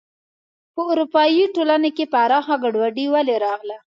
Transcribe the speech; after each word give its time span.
په 0.73 0.81
اروپايي 0.91 1.43
ټولنې 1.55 1.89
کې 1.97 2.05
پراخه 2.13 2.55
ګډوډي 2.63 3.05
ولې 3.13 3.35
راغله. 3.45 3.77